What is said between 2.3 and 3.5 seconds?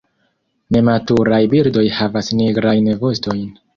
nigrajn vostojn.